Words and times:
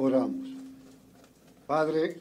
Oramos. 0.00 0.46
Padre, 1.66 2.20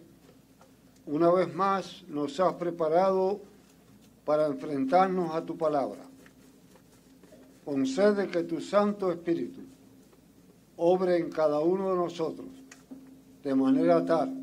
una 1.05 1.29
vez 1.29 1.53
más 1.53 2.03
nos 2.07 2.39
has 2.39 2.55
preparado 2.55 3.39
para 4.25 4.47
enfrentarnos 4.47 5.35
a 5.35 5.45
tu 5.45 5.55
palabra. 5.55 6.01
Concede 7.63 8.29
que 8.29 8.41
tu 8.45 8.59
Santo 8.61 9.11
Espíritu 9.11 9.61
obre 10.77 11.17
en 11.17 11.29
cada 11.29 11.59
uno 11.59 11.91
de 11.91 11.97
nosotros 11.97 12.47
de 13.43 13.53
manera 13.53 14.03
tal 14.03 14.33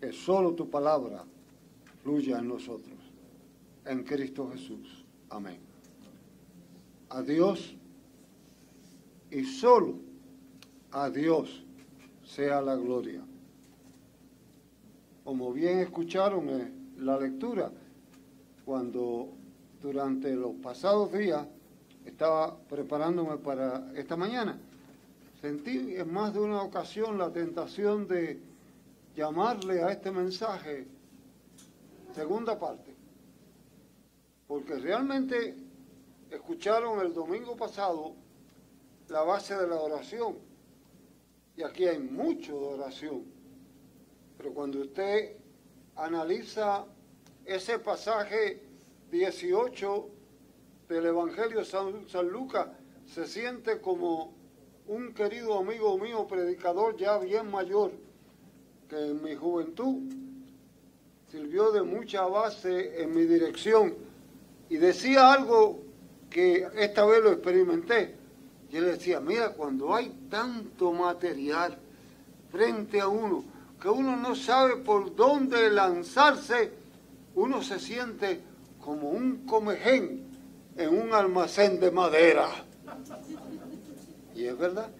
que 0.00 0.12
solo 0.12 0.52
tu 0.52 0.70
palabra 0.70 1.24
fluya 2.04 2.38
en 2.38 2.46
nosotros. 2.46 2.98
En 3.84 4.04
Cristo 4.04 4.48
Jesús. 4.52 5.04
Amén. 5.30 5.58
A 7.08 7.20
Dios 7.20 7.74
y 9.28 9.42
solo 9.42 9.96
a 10.92 11.10
Dios 11.10 11.64
sea 12.28 12.60
la 12.60 12.76
gloria. 12.76 13.22
Como 15.24 15.52
bien 15.52 15.80
escucharon 15.80 16.48
en 16.48 16.94
la 16.98 17.18
lectura, 17.18 17.70
cuando 18.64 19.30
durante 19.80 20.34
los 20.34 20.54
pasados 20.56 21.12
días 21.12 21.46
estaba 22.04 22.56
preparándome 22.56 23.38
para 23.38 23.90
esta 23.94 24.16
mañana, 24.16 24.58
sentí 25.40 25.96
en 25.96 26.12
más 26.12 26.34
de 26.34 26.40
una 26.40 26.62
ocasión 26.62 27.18
la 27.18 27.32
tentación 27.32 28.06
de 28.06 28.40
llamarle 29.16 29.82
a 29.82 29.90
este 29.90 30.10
mensaje 30.10 30.86
segunda 32.14 32.58
parte, 32.58 32.94
porque 34.46 34.74
realmente 34.76 35.54
escucharon 36.30 37.00
el 37.00 37.14
domingo 37.14 37.56
pasado 37.56 38.14
la 39.08 39.22
base 39.22 39.56
de 39.56 39.66
la 39.66 39.76
oración, 39.76 40.47
y 41.58 41.64
aquí 41.64 41.86
hay 41.86 41.98
mucho 41.98 42.52
de 42.52 42.66
oración, 42.66 43.24
pero 44.36 44.54
cuando 44.54 44.78
usted 44.78 45.32
analiza 45.96 46.84
ese 47.44 47.80
pasaje 47.80 48.62
18 49.10 50.08
del 50.88 51.06
Evangelio 51.06 51.58
de 51.58 51.64
San, 51.64 52.08
San 52.08 52.28
Lucas, 52.28 52.68
se 53.06 53.26
siente 53.26 53.80
como 53.80 54.34
un 54.86 55.12
querido 55.12 55.58
amigo 55.58 55.98
mío, 55.98 56.28
predicador 56.28 56.96
ya 56.96 57.18
bien 57.18 57.50
mayor, 57.50 57.90
que 58.88 58.96
en 58.96 59.20
mi 59.20 59.34
juventud 59.34 59.96
sirvió 61.28 61.72
de 61.72 61.82
mucha 61.82 62.24
base 62.26 63.02
en 63.02 63.12
mi 63.12 63.22
dirección 63.22 63.96
y 64.68 64.76
decía 64.76 65.32
algo 65.32 65.80
que 66.30 66.68
esta 66.76 67.04
vez 67.04 67.20
lo 67.20 67.32
experimenté. 67.32 68.17
Yo 68.70 68.80
le 68.80 68.92
decía, 68.92 69.20
mira, 69.20 69.50
cuando 69.50 69.94
hay 69.94 70.10
tanto 70.28 70.92
material 70.92 71.78
frente 72.50 73.00
a 73.00 73.08
uno, 73.08 73.44
que 73.80 73.88
uno 73.88 74.16
no 74.16 74.34
sabe 74.34 74.76
por 74.76 75.14
dónde 75.14 75.70
lanzarse, 75.70 76.72
uno 77.34 77.62
se 77.62 77.78
siente 77.78 78.40
como 78.80 79.10
un 79.10 79.46
comején 79.46 80.22
en 80.76 80.88
un 80.88 81.12
almacén 81.14 81.80
de 81.80 81.90
madera. 81.90 82.48
Y 84.34 84.44
es 84.44 84.58
verdad, 84.58 84.90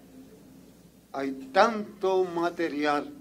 hay 1.12 1.32
tanto 1.52 2.24
material 2.24 3.12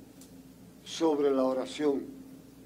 sobre 0.83 1.29
la 1.31 1.43
oración, 1.43 2.03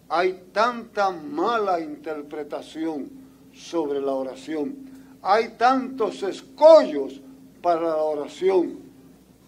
hay 0.07 0.45
tanta 0.51 1.09
mala 1.09 1.79
interpretación 1.79 3.09
sobre 3.53 3.99
la 4.01 4.13
oración, 4.13 4.75
hay 5.21 5.49
tantos 5.57 6.23
escollos 6.23 7.21
para 7.61 7.81
la 7.81 7.97
oración 7.97 8.79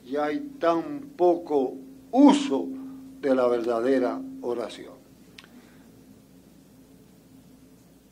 y 0.06 0.16
hay 0.16 0.40
tan 0.60 1.14
poco 1.16 1.74
uso 2.12 2.68
de 3.22 3.36
la 3.36 3.48
verdadera 3.48 4.22
oración. 4.42 4.94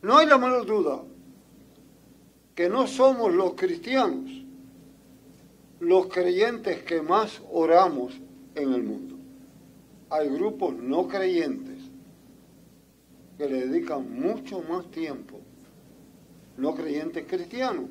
No 0.02 0.18
hay 0.18 0.28
la 0.28 0.38
menor 0.38 0.66
duda 0.66 1.02
que 2.56 2.70
no 2.70 2.88
somos 2.88 3.34
los 3.34 3.54
cristianos 3.54 4.42
los 5.82 6.08
creyentes 6.08 6.84
que 6.84 7.02
más 7.02 7.42
oramos 7.52 8.14
en 8.54 8.72
el 8.72 8.84
mundo. 8.84 9.16
Hay 10.12 10.30
grupos 10.30 10.76
no 10.76 11.08
creyentes 11.08 11.80
que 13.38 13.50
le 13.50 13.66
dedican 13.66 14.22
mucho 14.22 14.62
más 14.70 14.90
tiempo, 14.92 15.40
no 16.58 16.76
creyentes 16.76 17.26
cristianos, 17.28 17.86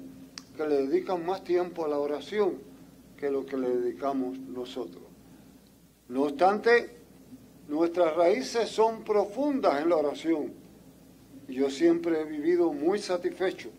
que 0.60 0.69
le 0.69 0.87
dedican 0.87 1.25
más 1.25 1.43
tiempo 1.43 1.87
a 1.87 1.88
la 1.88 1.98
oración 1.98 2.59
que 3.16 3.31
lo 3.31 3.47
que 3.47 3.56
le 3.56 3.71
dedicamos 3.71 4.38
nosotros. 4.38 5.03
No 6.09 6.25
obstante, 6.25 6.98
nuestras 7.66 8.15
raíces 8.15 8.69
son 8.69 9.03
profundas 9.03 9.81
en 9.81 9.88
la 9.88 9.97
oración. 9.97 10.53
Yo 11.48 11.71
siempre 11.71 12.21
he 12.21 12.25
vivido 12.25 12.75
muy 12.75 12.98
satisfecho 12.98 13.71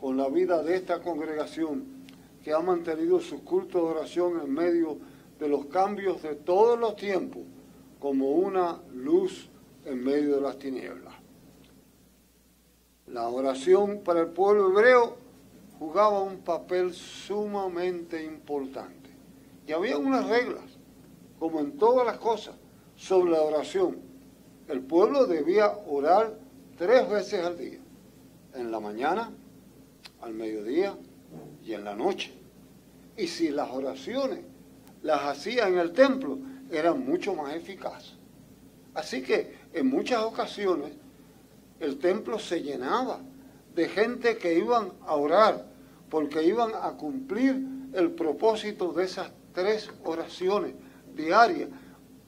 con 0.00 0.16
la 0.16 0.28
vida 0.30 0.62
de 0.62 0.76
esta 0.76 1.02
congregación 1.02 1.84
que 2.42 2.54
ha 2.54 2.60
mantenido 2.60 3.20
su 3.20 3.44
culto 3.44 3.78
de 3.80 3.98
oración 3.98 4.40
en 4.40 4.50
medio 4.50 4.96
de 5.38 5.46
los 5.46 5.66
cambios 5.66 6.22
de 6.22 6.36
todos 6.36 6.78
los 6.78 6.96
tiempos, 6.96 7.42
como 8.00 8.30
una 8.30 8.80
luz 8.94 9.50
en 9.84 10.02
medio 10.02 10.36
de 10.36 10.40
las 10.40 10.58
tinieblas. 10.58 11.12
La 13.08 13.28
oración 13.28 14.00
para 14.02 14.20
el 14.20 14.28
pueblo 14.28 14.70
hebreo 14.70 15.23
jugaba 15.78 16.22
un 16.22 16.38
papel 16.38 16.92
sumamente 16.92 18.24
importante. 18.24 19.10
Y 19.66 19.72
había 19.72 19.98
unas 19.98 20.28
reglas, 20.28 20.64
como 21.38 21.60
en 21.60 21.76
todas 21.78 22.06
las 22.06 22.18
cosas, 22.18 22.54
sobre 22.96 23.32
la 23.32 23.42
oración. 23.42 23.98
El 24.68 24.80
pueblo 24.80 25.26
debía 25.26 25.76
orar 25.86 26.38
tres 26.76 27.08
veces 27.08 27.44
al 27.44 27.58
día, 27.58 27.80
en 28.54 28.70
la 28.70 28.80
mañana, 28.80 29.30
al 30.20 30.34
mediodía 30.34 30.96
y 31.64 31.72
en 31.72 31.84
la 31.84 31.94
noche. 31.94 32.32
Y 33.16 33.26
si 33.26 33.50
las 33.50 33.70
oraciones 33.70 34.40
las 35.02 35.22
hacía 35.22 35.68
en 35.68 35.78
el 35.78 35.92
templo, 35.92 36.38
eran 36.70 37.04
mucho 37.04 37.34
más 37.34 37.54
eficaces. 37.54 38.14
Así 38.94 39.22
que 39.22 39.54
en 39.72 39.86
muchas 39.88 40.22
ocasiones 40.22 40.92
el 41.80 41.98
templo 41.98 42.38
se 42.38 42.62
llenaba 42.62 43.20
de 43.74 43.88
gente 43.88 44.36
que 44.36 44.58
iban 44.58 44.92
a 45.06 45.14
orar, 45.14 45.66
porque 46.10 46.44
iban 46.44 46.72
a 46.80 46.92
cumplir 46.92 47.60
el 47.92 48.12
propósito 48.12 48.92
de 48.92 49.04
esas 49.04 49.30
tres 49.52 49.90
oraciones 50.04 50.74
diarias, 51.14 51.68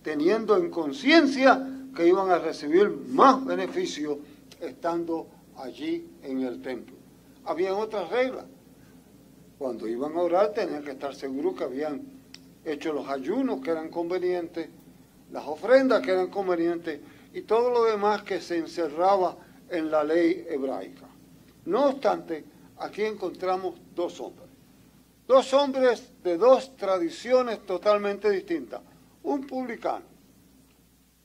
teniendo 0.03 0.57
en 0.57 0.71
conciencia 0.71 1.67
que 1.95 2.07
iban 2.07 2.31
a 2.31 2.39
recibir 2.39 2.91
más 3.09 3.45
beneficio 3.45 4.19
estando 4.61 5.27
allí 5.57 6.09
en 6.23 6.43
el 6.43 6.63
templo. 6.63 6.97
Había 7.45 7.75
otras 7.75 8.11
reglas 8.11 8.45
cuando 9.59 9.89
iban 9.89 10.17
a 10.17 10.21
orar 10.21 10.53
tenían 10.53 10.85
que 10.85 10.91
estar 10.93 11.15
seguros 11.15 11.55
que 11.57 11.65
habían 11.65 12.03
hecho 12.65 12.93
los 12.93 13.09
ayunos 13.09 13.61
que 13.61 13.71
eran 13.71 13.89
convenientes, 13.89 14.69
las 15.33 15.47
ofrendas 15.47 16.03
que 16.03 16.11
eran 16.11 16.29
convenientes 16.29 17.01
y 17.33 17.43
todo 17.43 17.71
lo 17.71 17.85
demás 17.85 18.23
que 18.23 18.41
se 18.41 18.59
encerraba 18.59 19.37
en 19.71 19.91
la 19.91 20.05
ley 20.05 20.47
hebraica. 20.49 21.07
No 21.67 21.87
obstante, 21.87 22.45
aquí 22.79 23.03
encontramos 23.03 23.75
dos 23.95 24.21
hombres. 24.21 24.49
Dos 25.27 25.53
hombres 25.53 26.13
de 26.23 26.39
dos 26.39 26.77
tradiciones 26.77 27.67
totalmente 27.67 28.31
distintas. 28.31 28.81
Un 29.25 29.45
publicano, 29.47 30.05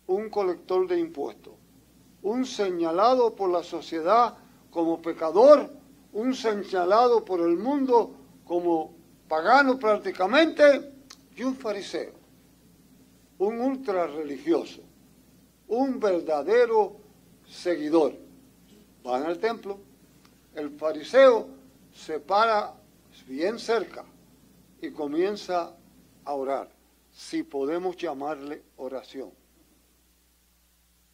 un 0.07 0.29
colector 0.29 0.87
de 0.87 0.99
impuestos, 0.99 1.53
un 2.23 2.45
señalado 2.45 3.35
por 3.35 3.51
la 3.51 3.61
sociedad 3.61 4.35
como 4.71 4.99
pecador, 5.01 5.69
un 6.13 6.33
señalado 6.33 7.23
por 7.23 7.41
el 7.41 7.57
mundo 7.57 8.15
como 8.43 8.93
pagano 9.27 9.77
prácticamente 9.77 10.91
y 11.35 11.43
un 11.43 11.55
fariseo, 11.55 12.13
un 13.37 13.61
ultra 13.61 14.07
religioso, 14.07 14.81
un 15.67 15.99
verdadero 15.99 16.97
seguidor. 17.47 18.15
Van 19.03 19.23
al 19.23 19.37
templo, 19.37 19.90
el 20.55 20.69
fariseo 20.77 21.47
se 21.93 22.19
para 22.19 22.73
bien 23.27 23.59
cerca 23.59 24.05
y 24.81 24.91
comienza 24.91 25.75
a 26.25 26.33
orar, 26.33 26.69
si 27.11 27.43
podemos 27.43 27.95
llamarle 27.97 28.63
oración. 28.77 29.31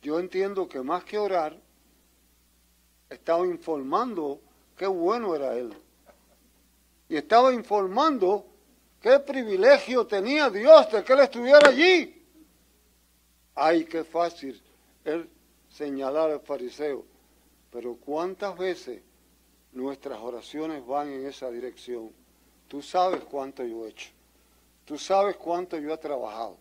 Yo 0.02 0.20
entiendo 0.20 0.68
que 0.68 0.82
más 0.82 1.04
que 1.04 1.18
orar, 1.18 1.60
estaba 3.10 3.46
informando 3.46 4.42
qué 4.76 4.86
bueno 4.86 5.36
era 5.36 5.56
él 5.56 5.74
y 7.10 7.16
estaba 7.16 7.54
informando 7.54 8.46
qué 9.02 9.20
privilegio 9.20 10.06
tenía 10.06 10.50
Dios 10.50 10.92
de 10.92 11.04
que 11.04 11.14
él 11.14 11.20
estuviera 11.22 11.70
allí. 11.70 12.26
Ay, 13.56 13.86
qué 13.86 14.04
fácil 14.04 14.62
él 15.04 15.30
señalar 15.70 16.32
al 16.32 16.42
fariseo, 16.42 17.06
pero 17.72 17.96
cuántas 17.96 18.58
veces 18.58 19.02
nuestras 19.78 20.20
oraciones 20.20 20.86
van 20.86 21.10
en 21.10 21.26
esa 21.26 21.50
dirección. 21.50 22.12
Tú 22.68 22.82
sabes 22.82 23.24
cuánto 23.24 23.64
yo 23.64 23.86
he 23.86 23.90
hecho, 23.90 24.10
tú 24.86 24.98
sabes 24.98 25.38
cuánto 25.38 25.78
yo 25.78 25.94
he 25.94 25.98
trabajado, 25.98 26.58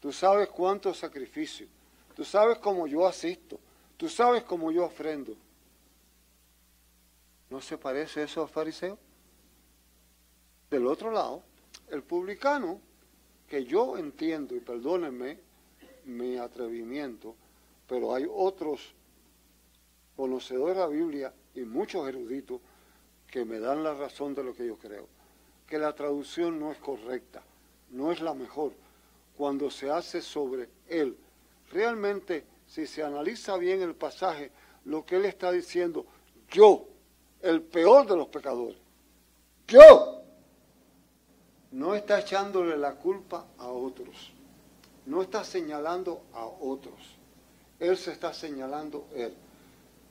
Tú 0.00 0.12
sabes 0.12 0.48
cuánto 0.50 0.94
sacrificio. 0.94 1.66
Tú 2.14 2.24
sabes 2.24 2.58
cómo 2.58 2.86
yo 2.86 3.06
asisto. 3.06 3.58
Tú 3.96 4.08
sabes 4.08 4.44
cómo 4.44 4.70
yo 4.70 4.84
ofrendo. 4.84 5.34
¿No 7.50 7.60
se 7.60 7.76
parece 7.78 8.22
eso 8.22 8.42
al 8.42 8.48
fariseo? 8.48 8.98
Del 10.70 10.86
otro 10.86 11.10
lado, 11.10 11.42
el 11.90 12.04
publicano, 12.04 12.80
que 13.48 13.64
yo 13.64 13.98
entiendo, 13.98 14.54
y 14.54 14.60
perdónenme 14.60 15.38
mi 16.04 16.36
atrevimiento, 16.36 17.34
pero 17.88 18.14
hay 18.14 18.26
otros 18.28 18.94
conocedores 20.16 20.76
de 20.76 20.80
la 20.82 20.88
Biblia 20.88 21.32
y 21.56 21.64
muchos 21.64 22.06
eruditos 22.08 22.60
que 23.30 23.44
me 23.44 23.58
dan 23.58 23.82
la 23.82 23.94
razón 23.94 24.34
de 24.34 24.44
lo 24.44 24.54
que 24.54 24.66
yo 24.66 24.76
creo, 24.76 25.08
que 25.66 25.78
la 25.78 25.94
traducción 25.94 26.60
no 26.60 26.70
es 26.70 26.78
correcta, 26.78 27.42
no 27.90 28.12
es 28.12 28.20
la 28.20 28.34
mejor, 28.34 28.72
cuando 29.36 29.70
se 29.70 29.90
hace 29.90 30.22
sobre 30.22 30.68
él. 30.88 31.16
Realmente, 31.70 32.44
si 32.66 32.86
se 32.86 33.02
analiza 33.02 33.56
bien 33.56 33.82
el 33.82 33.94
pasaje, 33.94 34.50
lo 34.84 35.04
que 35.04 35.16
él 35.16 35.24
está 35.24 35.50
diciendo, 35.50 36.06
yo, 36.50 36.86
el 37.42 37.62
peor 37.62 38.06
de 38.06 38.16
los 38.16 38.28
pecadores, 38.28 38.78
yo, 39.66 40.22
no 41.72 41.94
está 41.94 42.20
echándole 42.20 42.76
la 42.76 42.94
culpa 42.94 43.46
a 43.58 43.68
otros, 43.68 44.32
no 45.06 45.22
está 45.22 45.44
señalando 45.44 46.22
a 46.32 46.46
otros, 46.46 47.16
él 47.80 47.96
se 47.96 48.12
está 48.12 48.32
señalando 48.32 49.06
él. 49.14 49.34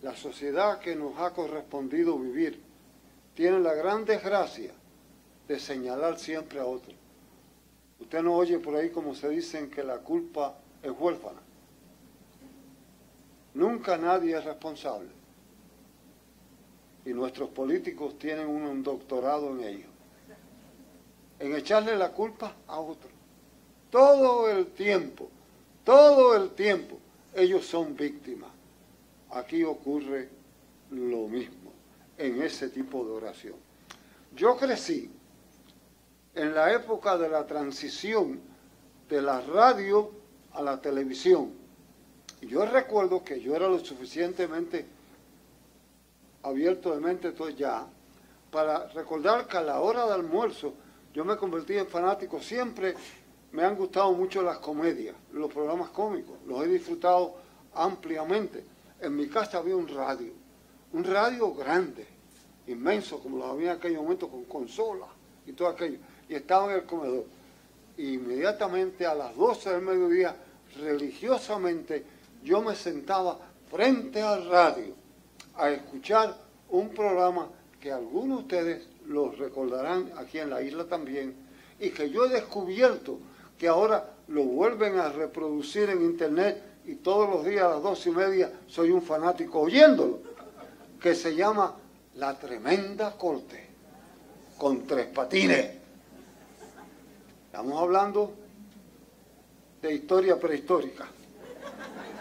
La 0.05 0.15
sociedad 0.15 0.77
que 0.77 0.95
nos 0.95 1.17
ha 1.17 1.33
correspondido 1.33 2.15
vivir 2.19 2.61
tiene 3.33 3.59
la 3.59 3.73
gran 3.73 4.05
desgracia 4.05 4.71
de 5.47 5.59
señalar 5.59 6.19
siempre 6.19 6.59
a 6.59 6.65
otros. 6.67 6.95
Usted 7.99 8.21
no 8.21 8.35
oye 8.35 8.59
por 8.59 8.75
ahí 8.75 8.91
como 8.91 9.15
se 9.15 9.29
dicen 9.29 9.71
que 9.71 9.83
la 9.83 9.97
culpa 9.97 10.59
es 10.83 10.91
huérfana. 10.91 11.39
Nunca 13.55 13.97
nadie 13.97 14.37
es 14.37 14.45
responsable. 14.45 15.09
Y 17.03 17.09
nuestros 17.09 17.49
políticos 17.49 18.19
tienen 18.19 18.45
un 18.45 18.83
doctorado 18.83 19.49
en 19.57 19.63
ello. 19.63 19.87
En 21.39 21.55
echarle 21.55 21.97
la 21.97 22.11
culpa 22.11 22.53
a 22.67 22.79
otro. 22.79 23.09
Todo 23.89 24.51
el 24.51 24.67
tiempo, 24.67 25.29
todo 25.83 26.35
el 26.35 26.51
tiempo, 26.51 26.99
ellos 27.33 27.65
son 27.65 27.95
víctimas. 27.95 28.54
Aquí 29.35 29.65
ocurre 29.65 30.29
lo 30.91 31.27
mismo 31.27 31.73
en 32.17 32.41
ese 32.41 32.69
tipo 32.69 33.03
de 33.03 33.11
oración. 33.11 33.55
Yo 34.33 34.55
crecí 34.55 35.11
en 36.33 36.55
la 36.55 36.71
época 36.71 37.17
de 37.17 37.27
la 37.27 37.45
transición 37.45 38.39
de 39.09 39.21
la 39.21 39.41
radio 39.41 40.09
a 40.53 40.61
la 40.61 40.79
televisión. 40.79 41.51
Yo 42.43 42.65
recuerdo 42.65 43.25
que 43.25 43.41
yo 43.41 43.57
era 43.57 43.67
lo 43.67 43.79
suficientemente 43.79 44.85
abierto 46.43 46.95
de 46.95 47.01
mente 47.01 47.33
ya 47.57 47.85
para 48.49 48.87
recordar 48.87 49.49
que 49.49 49.57
a 49.57 49.61
la 49.61 49.81
hora 49.81 50.05
de 50.05 50.13
almuerzo 50.13 50.73
yo 51.13 51.25
me 51.25 51.35
convertí 51.35 51.77
en 51.77 51.87
fanático. 51.87 52.39
Siempre 52.39 52.95
me 53.51 53.63
han 53.63 53.75
gustado 53.75 54.13
mucho 54.13 54.41
las 54.41 54.59
comedias, 54.59 55.13
los 55.33 55.51
programas 55.51 55.89
cómicos, 55.89 56.37
los 56.47 56.63
he 56.63 56.69
disfrutado 56.69 57.35
ampliamente. 57.73 58.74
En 59.05 59.15
mi 59.15 59.27
casa 59.27 59.59
había 59.59 59.75
un 59.75 59.87
radio, 59.87 60.33
un 60.93 61.03
radio 61.03 61.53
grande, 61.53 62.07
inmenso, 62.65 63.19
como 63.19 63.37
lo 63.37 63.45
había 63.45 63.73
en 63.73 63.77
aquel 63.77 63.93
momento, 63.93 64.27
con 64.27 64.45
consolas 64.45 65.09
y 65.45 65.51
todo 65.51 65.67
aquello 65.67 65.99
y 66.27 66.33
estaba 66.33 66.73
en 66.73 66.79
el 66.79 66.85
comedor. 66.85 67.25
inmediatamente 67.97 69.05
a 69.05 69.13
las 69.13 69.35
12 69.35 69.69
del 69.69 69.81
mediodía, 69.83 70.35
religiosamente, 70.79 72.03
yo 72.43 72.63
me 72.63 72.75
sentaba 72.75 73.37
frente 73.69 74.23
al 74.23 74.49
radio 74.49 74.95
a 75.55 75.69
escuchar 75.69 76.35
un 76.71 76.89
programa 76.89 77.47
que 77.79 77.91
algunos 77.91 78.39
de 78.39 78.43
ustedes 78.43 78.87
lo 79.05 79.31
recordarán 79.31 80.11
aquí 80.17 80.39
en 80.39 80.49
la 80.49 80.63
isla 80.63 80.85
también, 80.85 81.35
y 81.79 81.91
que 81.91 82.09
yo 82.09 82.25
he 82.25 82.29
descubierto 82.29 83.19
que 83.59 83.67
ahora 83.67 84.15
lo 84.29 84.43
vuelven 84.43 84.97
a 84.97 85.09
reproducir 85.09 85.91
en 85.91 86.01
internet 86.01 86.74
y 86.87 86.95
todos 86.95 87.29
los 87.29 87.45
días 87.45 87.63
a 87.63 87.69
las 87.69 87.83
dos 87.83 88.05
y 88.05 88.11
media 88.11 88.51
soy 88.67 88.91
un 88.91 89.01
fanático 89.01 89.61
oyéndolo, 89.61 90.19
que 91.01 91.15
se 91.15 91.35
llama 91.35 91.75
La 92.15 92.37
Tremenda 92.37 93.17
Corte, 93.17 93.69
con 94.57 94.85
tres 94.85 95.07
patines. 95.07 95.71
Estamos 97.47 97.81
hablando 97.81 98.33
de 99.81 99.93
historia 99.93 100.39
prehistórica, 100.39 101.05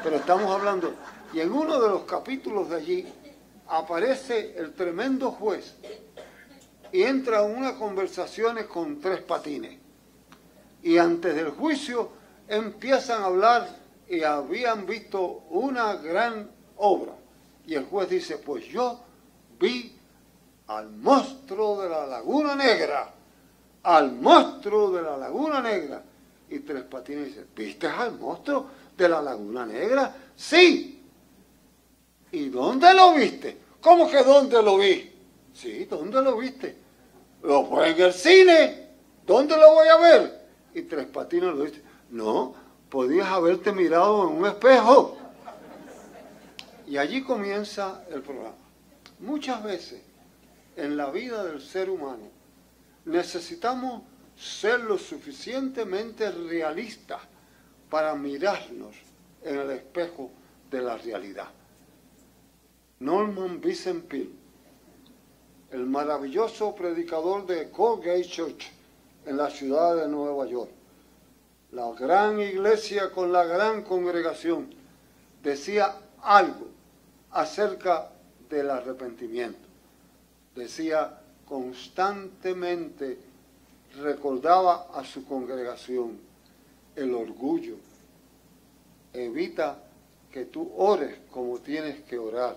pero 0.02 0.16
estamos 0.16 0.50
hablando, 0.50 0.94
y 1.32 1.40
en 1.40 1.52
uno 1.52 1.81
de 1.81 1.88
los 1.88 2.02
capítulos 2.02 2.70
de 2.70 2.76
allí 2.76 3.06
aparece 3.69 4.56
el 4.56 4.72
tremendo 4.72 5.31
juez 5.32 5.75
y 6.93 7.02
entra 7.02 7.44
en 7.44 7.56
unas 7.56 7.72
conversaciones 7.72 8.67
con 8.67 9.00
tres 9.00 9.20
patines. 9.20 9.78
Y 10.82 10.99
antes 10.99 11.34
del 11.34 11.50
juicio 11.50 12.10
empiezan 12.46 13.22
a 13.22 13.26
hablar 13.26 13.83
y 14.09 14.23
habían 14.23 14.87
visto 14.87 15.45
una 15.51 15.95
gran 15.97 16.51
obra. 16.77 17.12
Y 17.67 17.75
el 17.75 17.85
juez 17.85 18.09
dice, 18.09 18.39
pues 18.39 18.67
yo 18.67 19.01
vi 19.59 19.97
al 20.67 20.91
monstruo 20.91 21.83
de 21.83 21.89
la 21.89 22.06
Laguna 22.06 22.55
Negra 22.55 23.15
al 23.85 24.12
monstruo 24.12 24.91
de 24.91 25.03
la 25.03 25.17
Laguna 25.17 25.61
Negra. 25.61 26.03
Y 26.51 26.59
Tres 26.61 26.85
Patines 26.85 27.27
dice, 27.27 27.47
¿viste 27.55 27.87
al 27.87 28.19
monstruo 28.19 28.67
de 28.97 29.09
la 29.09 29.23
Laguna 29.23 29.65
Negra? 29.65 30.15
Sí. 30.35 31.03
¿Y 32.33 32.49
dónde 32.49 32.93
lo 32.95 33.15
viste? 33.15 33.59
¿Cómo 33.81 34.11
que 34.11 34.23
dónde 34.23 34.62
lo 34.62 34.79
vi? 34.79 35.12
Sí, 35.53 35.85
¿dónde 35.85 36.21
lo 36.23 36.37
viste? 36.37 36.77
Lo 37.43 37.65
fue 37.67 37.91
en 37.91 38.01
el 38.01 38.12
cine. 38.12 38.89
¿Dónde 39.27 39.56
lo 39.56 39.75
voy 39.75 39.89
a 39.89 39.97
ver? 39.97 40.47
Y 40.75 40.83
Tres 40.83 41.06
Patines 41.06 41.55
lo 41.55 41.65
dice, 41.65 41.83
no, 42.11 42.55
podías 42.94 43.26
haberte 43.26 43.73
mirado 43.73 44.31
en 44.31 44.37
un 44.37 44.46
espejo. 44.46 45.17
Y 46.87 46.96
allí 46.96 47.25
comienza 47.25 48.05
el 48.08 48.23
programa. 48.23 48.55
Muchas 49.19 49.64
veces 49.64 50.00
en 50.76 50.96
la 50.96 51.11
vida 51.11 51.43
del 51.43 51.61
ser 51.61 51.91
humano 51.91 52.31
necesitamos 53.05 54.02
ser 54.37 54.79
lo 54.79 54.96
suficientemente 54.96 56.31
realistas 56.31 57.20
para 57.91 58.15
mirarnos 58.15 58.94
en 59.43 59.58
el 59.58 59.70
espejo 59.72 60.31
de 60.70 60.81
la 60.81 60.96
realidad. 60.96 61.48
Norman 63.01 63.60
Vincent 63.60 64.05
Peale, 64.05 64.31
el 65.72 65.84
maravilloso 65.84 66.72
predicador 66.77 67.44
de 67.44 67.72
Colgate 67.72 68.22
Church 68.22 68.70
en 69.27 69.36
la 69.36 69.51
ciudad 69.51 69.96
de 69.96 70.06
Nueva 70.06 70.46
York, 70.46 70.70
la 71.74 71.93
gran 71.93 72.40
iglesia 72.40 73.10
con 73.10 73.32
la 73.32 73.44
gran 73.44 73.82
congregación, 73.82 74.70
decía 75.43 75.96
algo 76.22 76.69
acerca 77.32 78.12
del 78.48 78.70
arrepentimiento. 78.70 79.66
Decía, 80.54 81.20
constantemente 81.44 83.19
recordaba 84.00 84.88
a 84.94 85.04
su 85.04 85.26
congregación 85.26 86.19
el 86.94 87.12
orgullo. 87.12 87.74
Evita 89.12 89.82
que 90.31 90.44
tú 90.44 90.72
ores 90.76 91.19
como 91.32 91.58
tienes 91.58 92.02
que 92.02 92.19
orar. 92.19 92.56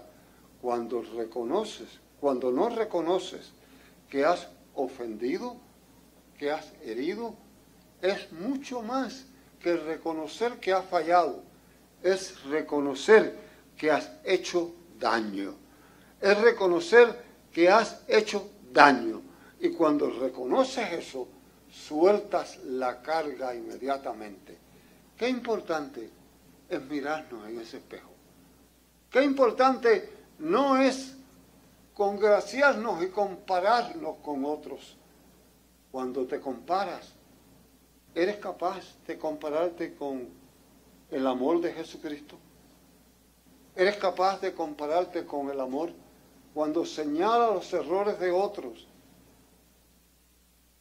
Cuando 0.61 1.01
reconoces, 1.01 1.87
cuando 2.19 2.51
no 2.51 2.69
reconoces 2.69 3.51
que 4.09 4.25
has 4.25 4.47
ofendido, 4.75 5.57
que 6.37 6.51
has 6.51 6.71
herido, 6.83 7.35
es 8.01 8.31
mucho 8.31 8.81
más 8.81 9.25
que 9.61 9.75
reconocer 9.75 10.59
que 10.59 10.73
has 10.73 10.85
fallado. 10.85 11.43
Es 12.03 12.43
reconocer 12.43 13.37
que 13.75 13.91
has 13.91 14.11
hecho 14.23 14.73
daño. 14.99 15.55
Es 16.21 16.39
reconocer 16.39 17.23
que 17.51 17.69
has 17.69 18.01
hecho 18.07 18.49
daño. 18.71 19.21
Y 19.59 19.69
cuando 19.69 20.09
reconoces 20.09 20.91
eso, 20.93 21.27
sueltas 21.71 22.57
la 22.65 23.01
carga 23.01 23.55
inmediatamente. 23.55 24.57
Qué 25.17 25.27
importante 25.27 26.09
es 26.69 26.81
mirarnos 26.83 27.47
en 27.47 27.59
ese 27.59 27.77
espejo. 27.77 28.11
Qué 29.09 29.23
importante 29.23 30.09
no 30.39 30.77
es 30.77 31.15
congraciarnos 31.93 33.03
y 33.03 33.07
compararnos 33.07 34.17
con 34.17 34.45
otros. 34.45 34.95
Cuando 35.91 36.27
te 36.27 36.39
comparas, 36.39 37.16
¿eres 38.15 38.37
capaz 38.37 38.83
de 39.05 39.17
compararte 39.17 39.95
con 39.95 40.29
el 41.11 41.27
amor 41.27 41.61
de 41.61 41.73
Jesucristo? 41.73 42.37
¿Eres 43.75 43.97
capaz 43.97 44.41
de 44.41 44.53
compararte 44.53 45.25
con 45.25 45.49
el 45.49 45.59
amor 45.59 45.91
cuando 46.57 46.83
señala 46.87 47.51
los 47.51 47.71
errores 47.71 48.19
de 48.19 48.31
otros, 48.31 48.87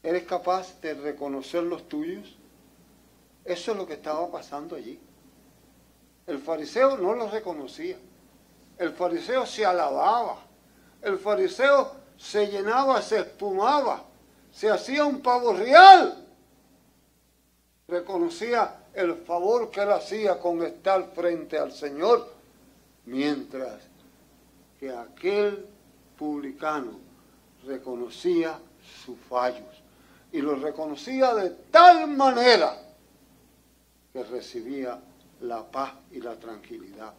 ¿eres 0.02 0.22
capaz 0.24 0.80
de 0.80 0.94
reconocer 0.94 1.64
los 1.64 1.86
tuyos? 1.86 2.34
Eso 3.44 3.72
es 3.72 3.76
lo 3.76 3.86
que 3.86 3.92
estaba 3.92 4.30
pasando 4.30 4.74
allí. 4.74 4.98
El 6.26 6.38
fariseo 6.38 6.96
no 6.96 7.14
lo 7.14 7.28
reconocía. 7.28 7.98
El 8.78 8.92
fariseo 8.92 9.44
se 9.44 9.66
alababa. 9.66 10.38
El 11.02 11.18
fariseo 11.18 11.92
se 12.16 12.46
llenaba, 12.46 13.02
se 13.02 13.18
espumaba. 13.18 14.02
Se 14.50 14.70
hacía 14.70 15.04
un 15.04 15.20
pavo 15.20 15.52
real. 15.52 16.25
Reconocía 17.88 18.86
el 18.94 19.14
favor 19.14 19.70
que 19.70 19.82
él 19.82 19.92
hacía 19.92 20.38
con 20.38 20.62
estar 20.62 21.12
frente 21.14 21.58
al 21.58 21.72
Señor. 21.72 22.34
Mientras 23.04 23.82
que 24.80 24.90
aquel 24.90 25.64
publicano 26.18 26.98
reconocía 27.64 28.58
sus 29.04 29.18
fallos. 29.28 29.82
Y 30.32 30.40
lo 30.40 30.56
reconocía 30.56 31.34
de 31.34 31.50
tal 31.70 32.08
manera 32.08 32.76
que 34.12 34.24
recibía 34.24 35.00
la 35.40 35.64
paz 35.70 35.92
y 36.10 36.20
la 36.20 36.34
tranquilidad. 36.36 37.12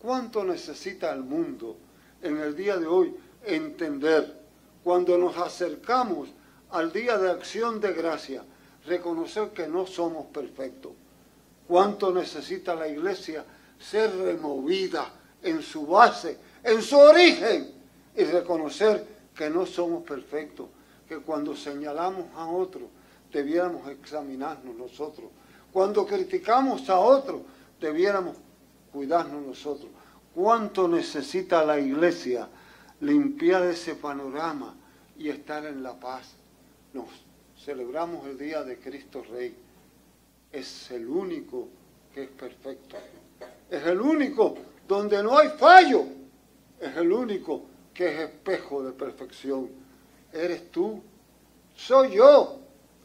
¿Cuánto 0.00 0.44
necesita 0.44 1.12
el 1.12 1.22
mundo 1.22 1.76
en 2.22 2.38
el 2.38 2.56
día 2.56 2.76
de 2.76 2.86
hoy 2.86 3.14
entender 3.44 4.40
cuando 4.82 5.16
nos 5.16 5.36
acercamos 5.38 6.28
al 6.70 6.92
día 6.92 7.16
de 7.18 7.30
acción 7.30 7.80
de 7.80 7.92
gracia, 7.92 8.42
reconocer 8.86 9.50
que 9.50 9.66
no 9.66 9.86
somos 9.86 10.26
perfectos? 10.26 10.92
¿Cuánto 11.66 12.12
necesita 12.12 12.74
la 12.74 12.88
iglesia 12.88 13.44
ser 13.78 14.14
removida 14.16 15.10
en 15.42 15.62
su 15.62 15.86
base, 15.86 16.38
en 16.62 16.82
su 16.82 16.96
origen 16.98 17.72
y 18.16 18.24
reconocer 18.24 19.06
que 19.34 19.48
no 19.50 19.66
somos 19.66 20.02
perfectos? 20.04 20.68
Que 21.08 21.18
cuando 21.18 21.56
señalamos 21.56 22.26
a 22.34 22.46
otro 22.46 22.88
debiéramos 23.32 23.88
examinarnos 23.90 24.76
nosotros 24.76 25.30
cuando 25.74 26.06
criticamos 26.06 26.88
a 26.88 27.00
otros, 27.00 27.42
debiéramos 27.80 28.36
cuidarnos 28.92 29.44
nosotros. 29.44 29.90
¿Cuánto 30.32 30.86
necesita 30.86 31.64
la 31.64 31.80
iglesia 31.80 32.48
limpiar 33.00 33.64
ese 33.64 33.96
panorama 33.96 34.72
y 35.18 35.30
estar 35.30 35.66
en 35.66 35.82
la 35.82 35.98
paz? 35.98 36.36
Celebramos 37.64 38.26
el 38.26 38.36
día 38.36 38.62
de 38.62 38.78
Cristo 38.78 39.24
Rey. 39.30 39.54
Es 40.52 40.90
el 40.90 41.08
único 41.08 41.68
que 42.12 42.24
es 42.24 42.28
perfecto. 42.28 42.96
Es 43.70 43.82
el 43.86 44.00
único 44.00 44.54
donde 44.86 45.22
no 45.22 45.38
hay 45.38 45.48
fallo. 45.48 46.04
Es 46.78 46.94
el 46.96 47.10
único 47.10 47.64
que 47.94 48.08
es 48.08 48.30
espejo 48.30 48.82
de 48.82 48.92
perfección. 48.92 49.70
¿Eres 50.32 50.70
tú? 50.70 51.02
¿Soy 51.74 52.16
yo 52.16 52.60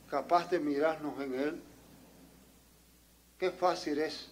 capaz 0.10 0.50
de 0.50 0.60
mirarnos 0.60 1.20
en 1.22 1.34
Él? 1.36 1.62
Qué 3.38 3.52
fácil 3.52 4.00
es 4.00 4.30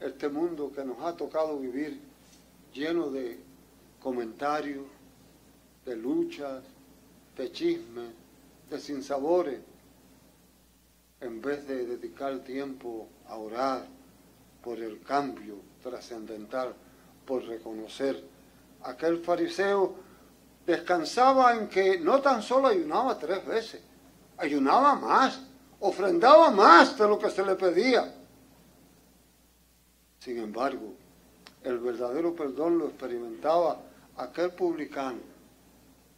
este 0.00 0.28
mundo 0.28 0.70
que 0.74 0.84
nos 0.84 1.00
ha 1.00 1.16
tocado 1.16 1.58
vivir 1.58 1.98
lleno 2.74 3.08
de 3.10 3.38
comentarios, 4.00 4.84
de 5.86 5.96
luchas, 5.96 6.62
de 7.36 7.50
chismes, 7.50 8.10
de 8.74 8.80
sinsabores, 8.80 9.60
en 11.20 11.40
vez 11.40 11.66
de 11.66 11.86
dedicar 11.86 12.38
tiempo 12.40 13.08
a 13.28 13.36
orar 13.36 13.86
por 14.62 14.78
el 14.78 15.00
cambio 15.02 15.56
trascendental, 15.82 16.74
por 17.24 17.44
reconocer. 17.44 18.22
Aquel 18.82 19.18
fariseo 19.18 19.94
descansaba 20.66 21.54
en 21.54 21.68
que 21.68 21.98
no 21.98 22.20
tan 22.20 22.42
solo 22.42 22.68
ayunaba 22.68 23.18
tres 23.18 23.46
veces, 23.46 23.82
ayunaba 24.36 24.94
más, 24.96 25.40
ofrendaba 25.80 26.50
más 26.50 26.98
de 26.98 27.08
lo 27.08 27.18
que 27.18 27.30
se 27.30 27.44
le 27.44 27.54
pedía 27.54 28.12
sin 30.24 30.38
embargo, 30.38 30.94
el 31.62 31.80
verdadero 31.80 32.34
perdón 32.34 32.78
lo 32.78 32.86
experimentaba 32.86 33.78
aquel 34.16 34.52
publicano 34.52 35.20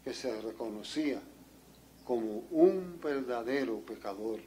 que 0.05 0.15
se 0.15 0.41
reconocía 0.43 1.21
como 2.07 2.45
un 2.53 3.01
verdadero 3.03 3.81
pecador, 3.81 4.41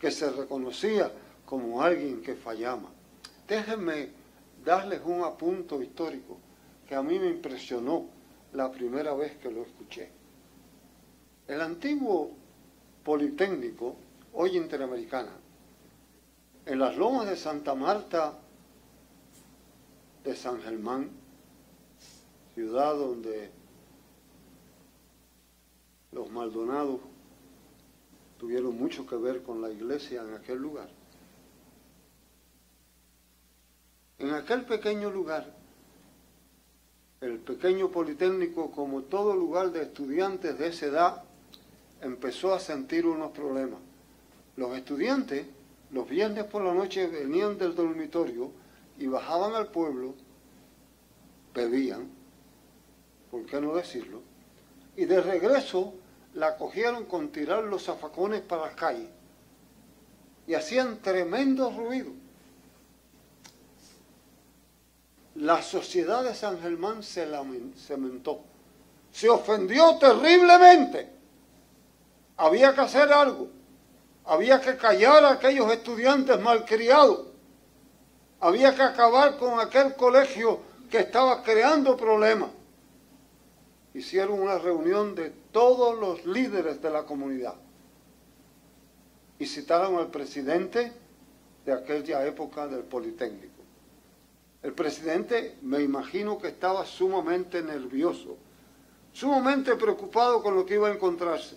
que 0.00 0.10
se 0.10 0.30
reconocía 0.30 1.12
como 1.46 1.80
alguien 1.80 2.20
que 2.22 2.34
fallaba. 2.34 2.90
Déjenme 3.46 4.10
darles 4.64 5.00
un 5.04 5.22
apunto 5.22 5.80
histórico 5.80 6.38
que 6.86 6.94
a 6.94 7.02
mí 7.02 7.18
me 7.18 7.28
impresionó 7.28 8.06
la 8.52 8.70
primera 8.70 9.14
vez 9.14 9.36
que 9.36 9.50
lo 9.50 9.62
escuché. 9.62 10.10
El 11.46 11.60
antiguo 11.60 12.32
Politécnico, 13.04 13.96
hoy 14.34 14.56
Interamericana, 14.56 15.32
en 16.66 16.78
las 16.78 16.96
lomas 16.96 17.26
de 17.26 17.36
Santa 17.36 17.74
Marta 17.74 18.38
de 20.24 20.36
San 20.36 20.60
Germán, 20.60 21.10
ciudad 22.54 22.94
donde 22.94 23.50
los 26.12 26.30
Maldonados 26.30 27.00
tuvieron 28.38 28.78
mucho 28.78 29.06
que 29.06 29.16
ver 29.16 29.42
con 29.42 29.60
la 29.60 29.70
iglesia 29.70 30.22
en 30.22 30.34
aquel 30.34 30.58
lugar. 30.58 30.88
En 34.18 34.30
aquel 34.30 34.64
pequeño 34.64 35.10
lugar, 35.10 35.54
el 37.20 37.38
pequeño 37.38 37.90
Politécnico, 37.90 38.70
como 38.70 39.02
todo 39.02 39.34
lugar 39.34 39.70
de 39.72 39.82
estudiantes 39.82 40.58
de 40.58 40.68
esa 40.68 40.86
edad, 40.86 41.24
empezó 42.00 42.54
a 42.54 42.60
sentir 42.60 43.06
unos 43.06 43.32
problemas. 43.32 43.80
Los 44.56 44.76
estudiantes, 44.76 45.46
los 45.90 46.08
viernes 46.08 46.44
por 46.44 46.62
la 46.62 46.74
noche, 46.74 47.06
venían 47.06 47.58
del 47.58 47.74
dormitorio 47.74 48.50
y 48.98 49.06
bajaban 49.06 49.54
al 49.54 49.68
pueblo, 49.68 50.14
bebían, 51.54 52.08
¿por 53.30 53.46
qué 53.46 53.60
no 53.60 53.74
decirlo? 53.74 54.20
Y 54.96 55.04
de 55.04 55.20
regreso 55.20 55.94
la 56.38 56.56
cogieron 56.56 57.04
con 57.04 57.28
tirar 57.30 57.64
los 57.64 57.84
zafacones 57.84 58.40
para 58.40 58.66
las 58.66 58.74
calles 58.74 59.08
y 60.46 60.54
hacían 60.54 60.98
tremendo 60.98 61.70
ruido. 61.70 62.12
La 65.34 65.62
sociedad 65.62 66.24
de 66.24 66.34
San 66.34 66.60
Germán 66.60 67.02
se 67.02 67.26
lamentó, 67.26 68.40
se 69.12 69.28
ofendió 69.28 69.98
terriblemente. 69.98 71.10
Había 72.36 72.74
que 72.74 72.80
hacer 72.80 73.12
algo, 73.12 73.48
había 74.24 74.60
que 74.60 74.76
callar 74.76 75.24
a 75.24 75.32
aquellos 75.32 75.70
estudiantes 75.72 76.40
malcriados 76.40 77.28
había 78.40 78.74
que 78.74 78.82
acabar 78.82 79.36
con 79.36 79.58
aquel 79.58 79.94
colegio 79.94 80.60
que 80.90 80.98
estaba 80.98 81.42
creando 81.42 81.96
problemas. 81.96 82.50
Hicieron 83.94 84.40
una 84.40 84.58
reunión 84.58 85.14
de 85.14 85.30
todos 85.52 85.98
los 85.98 86.26
líderes 86.26 86.80
de 86.82 86.90
la 86.90 87.04
comunidad 87.04 87.54
y 89.38 89.46
citaron 89.46 89.96
al 89.96 90.10
presidente 90.10 90.92
de 91.64 91.72
aquella 91.72 92.26
época 92.26 92.66
del 92.66 92.82
Politécnico. 92.82 93.62
El 94.62 94.72
presidente 94.72 95.56
me 95.62 95.82
imagino 95.82 96.38
que 96.38 96.48
estaba 96.48 96.84
sumamente 96.84 97.62
nervioso, 97.62 98.36
sumamente 99.12 99.76
preocupado 99.76 100.42
con 100.42 100.56
lo 100.56 100.66
que 100.66 100.74
iba 100.74 100.88
a 100.88 100.94
encontrarse. 100.94 101.56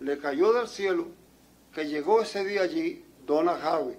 Le 0.00 0.18
cayó 0.18 0.52
del 0.52 0.68
cielo 0.68 1.08
que 1.72 1.86
llegó 1.88 2.22
ese 2.22 2.44
día 2.44 2.62
allí 2.62 3.04
Donald 3.26 3.62
Harvey, 3.64 3.96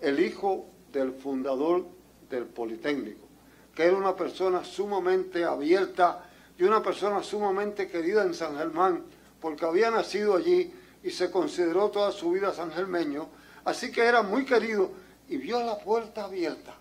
el 0.00 0.18
hijo 0.18 0.66
del 0.92 1.12
fundador 1.12 1.86
del 2.28 2.44
Politécnico, 2.44 3.26
que 3.74 3.84
era 3.84 3.96
una 3.96 4.16
persona 4.16 4.64
sumamente 4.64 5.44
abierta 5.44 6.25
y 6.58 6.62
una 6.64 6.82
persona 6.82 7.22
sumamente 7.22 7.88
querida 7.88 8.22
en 8.22 8.34
San 8.34 8.56
Germán, 8.56 9.04
porque 9.40 9.64
había 9.64 9.90
nacido 9.90 10.36
allí 10.36 10.72
y 11.02 11.10
se 11.10 11.30
consideró 11.30 11.90
toda 11.90 12.12
su 12.12 12.30
vida 12.30 12.52
sangermeño, 12.52 13.28
así 13.64 13.92
que 13.92 14.02
era 14.02 14.22
muy 14.22 14.44
querido 14.44 14.90
y 15.28 15.36
vio 15.36 15.62
la 15.62 15.78
puerta 15.78 16.24
abierta. 16.24 16.74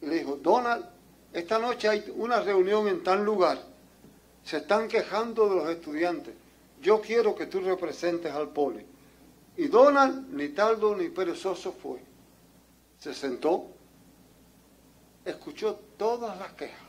Le 0.00 0.14
dijo, 0.16 0.36
Donald, 0.36 0.86
esta 1.32 1.58
noche 1.58 1.88
hay 1.88 2.12
una 2.16 2.40
reunión 2.40 2.88
en 2.88 3.02
tal 3.02 3.24
lugar, 3.24 3.62
se 4.44 4.58
están 4.58 4.88
quejando 4.88 5.48
de 5.48 5.56
los 5.56 5.68
estudiantes, 5.68 6.34
yo 6.80 7.00
quiero 7.00 7.34
que 7.34 7.46
tú 7.46 7.60
representes 7.60 8.32
al 8.32 8.50
poli. 8.50 8.84
Y 9.56 9.66
Donald, 9.66 10.32
ni 10.32 10.50
taldo 10.50 10.94
ni 10.94 11.08
perezoso 11.08 11.72
fue 11.72 12.08
se 12.98 13.14
sentó, 13.14 13.66
escuchó 15.24 15.78
todas 15.96 16.38
las 16.38 16.52
quejas, 16.54 16.87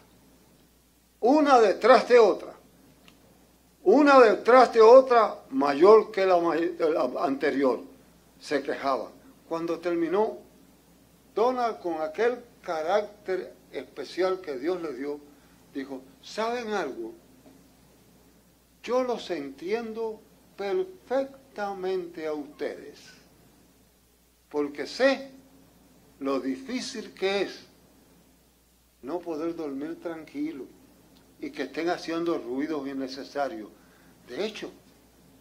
una 1.21 1.59
detrás 1.59 2.07
de 2.07 2.19
otra, 2.19 2.53
una 3.83 4.19
detrás 4.19 4.73
de 4.73 4.81
otra 4.81 5.35
mayor 5.49 6.11
que 6.11 6.25
la, 6.25 6.35
anterior, 7.21 7.81
se 8.39 8.61
quejaba. 8.61 9.11
Cuando 9.47 9.79
terminó, 9.79 10.37
Donald 11.35 11.79
con 11.79 12.01
aquel 12.01 12.39
carácter 12.61 13.53
especial 13.71 14.41
que 14.41 14.57
Dios 14.57 14.81
le 14.81 14.93
dio, 14.93 15.19
dijo, 15.73 16.01
¿saben 16.21 16.73
algo? 16.73 17.13
Yo 18.83 19.03
los 19.03 19.29
entiendo 19.29 20.19
perfectamente 20.55 22.27
a 22.27 22.33
ustedes 22.33 23.19
porque 24.49 24.87
sé 24.87 25.31
lo 26.19 26.39
difícil 26.39 27.13
que 27.13 27.43
es 27.43 27.59
no 29.01 29.19
poder 29.19 29.55
dormir 29.55 30.01
tranquilo 30.01 30.65
y 31.41 31.51
que 31.51 31.63
estén 31.63 31.89
haciendo 31.89 32.37
ruidos 32.37 32.87
innecesarios. 32.87 33.69
De 34.27 34.45
hecho, 34.45 34.71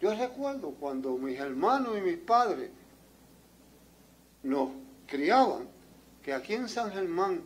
yo 0.01 0.13
recuerdo 0.13 0.71
cuando 0.79 1.17
mis 1.17 1.37
hermanos 1.39 1.97
y 1.97 2.01
mis 2.01 2.17
padres 2.17 2.69
nos 4.43 4.69
criaban, 5.05 5.67
que 6.23 6.33
aquí 6.33 6.53
en 6.53 6.69
San 6.69 6.91
Germán, 6.91 7.41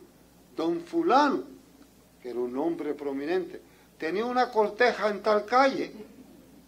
don 0.56 0.80
fulano, 0.80 1.42
que 2.22 2.30
era 2.30 2.38
un 2.38 2.56
hombre 2.56 2.94
prominente, 2.94 3.60
tenía 3.98 4.24
una 4.24 4.50
corteja 4.50 5.08
en 5.08 5.22
tal 5.22 5.44
calle 5.44 5.92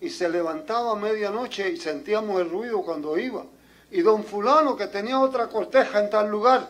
y 0.01 0.11
se 0.11 0.29
levantaba 0.29 0.93
a 0.93 0.97
medianoche 0.97 1.71
y 1.71 1.77
sentíamos 1.77 2.41
el 2.41 2.51
ruido 2.51 2.83
cuando 2.83 3.17
iba. 3.19 3.45
Y 3.91 4.03
don 4.03 4.25
fulano, 4.25 4.77
que 4.77 4.89
tenía 4.89 5.21
otra 5.21 5.49
corteja 5.49 6.01
en 6.01 6.11
tal 6.11 6.29
lugar, 6.29 6.69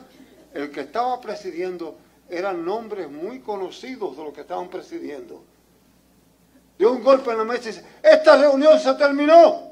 el 0.53 0.71
que 0.71 0.83
estaba 0.83 1.21
presidiendo 1.21 1.97
eran 2.29 2.65
nombres 2.65 3.11
muy 3.11 3.41
conocidos 3.41 4.17
de 4.17 4.25
los 4.25 4.33
que 4.33 4.43
estaban 4.43 4.69
presidiendo. 4.69 5.43
Dio 6.79 6.93
un 6.93 7.03
golpe 7.03 7.31
en 7.31 7.39
la 7.39 7.45
mesa 7.45 7.63
y 7.65 7.67
dice, 7.73 7.85
esta 8.03 8.37
reunión 8.37 8.79
se 8.79 8.95
terminó, 8.95 9.71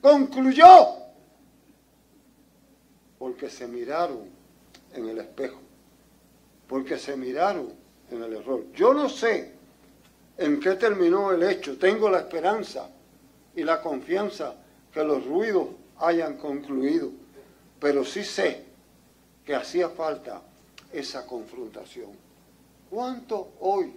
concluyó, 0.00 0.66
porque 3.18 3.50
se 3.50 3.66
miraron 3.66 4.30
en 4.94 5.08
el 5.08 5.18
espejo, 5.18 5.60
porque 6.66 6.98
se 6.98 7.16
miraron 7.16 7.72
en 8.10 8.22
el 8.22 8.34
error. 8.34 8.64
Yo 8.72 8.94
no 8.94 9.08
sé 9.08 9.52
en 10.38 10.60
qué 10.60 10.74
terminó 10.76 11.32
el 11.32 11.42
hecho, 11.42 11.78
tengo 11.78 12.08
la 12.08 12.20
esperanza 12.20 12.88
y 13.54 13.62
la 13.62 13.82
confianza 13.82 14.54
que 14.92 15.02
los 15.02 15.26
ruidos 15.26 15.68
hayan 15.98 16.36
concluido, 16.36 17.10
pero 17.80 18.04
sí 18.04 18.24
sé 18.24 18.64
que 19.44 19.54
hacía 19.54 19.88
falta 19.88 20.42
esa 20.92 21.26
confrontación. 21.26 22.10
¿Cuánto 22.90 23.52
hoy, 23.60 23.92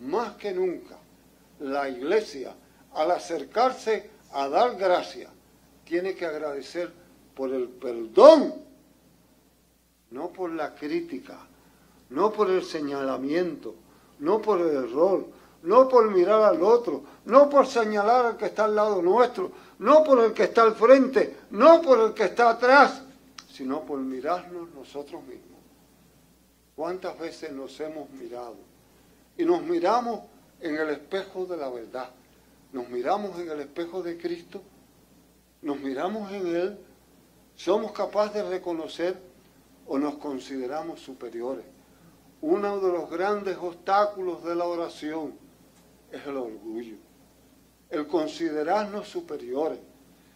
más 0.00 0.34
que 0.36 0.52
nunca, 0.52 0.98
la 1.60 1.88
iglesia, 1.88 2.54
al 2.94 3.10
acercarse 3.10 4.10
a 4.32 4.48
dar 4.48 4.76
gracia, 4.76 5.30
tiene 5.84 6.14
que 6.14 6.26
agradecer 6.26 6.92
por 7.34 7.52
el 7.52 7.68
perdón, 7.68 8.54
no 10.10 10.28
por 10.28 10.50
la 10.50 10.74
crítica, 10.74 11.38
no 12.10 12.32
por 12.32 12.50
el 12.50 12.64
señalamiento, 12.64 13.74
no 14.20 14.40
por 14.40 14.60
el 14.60 14.76
error, 14.76 15.26
no 15.62 15.88
por 15.88 16.10
mirar 16.10 16.42
al 16.42 16.62
otro, 16.62 17.02
no 17.24 17.48
por 17.48 17.66
señalar 17.66 18.26
al 18.26 18.36
que 18.36 18.46
está 18.46 18.64
al 18.64 18.74
lado 18.74 19.02
nuestro, 19.02 19.50
no 19.78 20.04
por 20.04 20.22
el 20.22 20.32
que 20.32 20.44
está 20.44 20.62
al 20.62 20.74
frente, 20.74 21.38
no 21.50 21.80
por 21.80 22.00
el 22.00 22.14
que 22.14 22.24
está 22.24 22.50
atrás, 22.50 23.02
sino 23.50 23.82
por 23.82 23.98
mirarnos 23.98 24.70
nosotros 24.74 25.22
mismos. 25.24 25.53
¿Cuántas 26.76 27.18
veces 27.18 27.52
nos 27.52 27.78
hemos 27.80 28.10
mirado? 28.10 28.56
Y 29.36 29.44
nos 29.44 29.62
miramos 29.62 30.20
en 30.60 30.76
el 30.76 30.90
espejo 30.90 31.46
de 31.46 31.56
la 31.56 31.68
verdad. 31.68 32.10
Nos 32.72 32.88
miramos 32.88 33.38
en 33.38 33.50
el 33.50 33.60
espejo 33.60 34.02
de 34.02 34.18
Cristo. 34.18 34.60
Nos 35.62 35.78
miramos 35.78 36.32
en 36.32 36.46
Él. 36.48 36.78
Somos 37.54 37.92
capaces 37.92 38.34
de 38.34 38.48
reconocer 38.48 39.16
o 39.86 39.98
nos 39.98 40.16
consideramos 40.16 41.00
superiores. 41.00 41.64
Uno 42.40 42.80
de 42.80 42.92
los 42.92 43.08
grandes 43.08 43.56
obstáculos 43.56 44.44
de 44.44 44.54
la 44.56 44.64
oración 44.64 45.34
es 46.10 46.26
el 46.26 46.36
orgullo. 46.36 46.96
El 47.88 48.08
considerarnos 48.08 49.08
superiores. 49.08 49.78